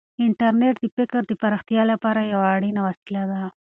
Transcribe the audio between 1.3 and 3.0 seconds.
پراختیا لپاره یوه اړینه